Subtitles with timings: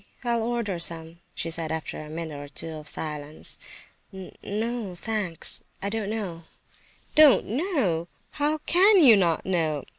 [0.23, 3.59] I'll order some," she said, after a minute or two of silence.
[4.11, 6.45] "N no thanks, I don't know—"
[7.13, 8.07] "Don't know!
[8.31, 9.83] How can you not know?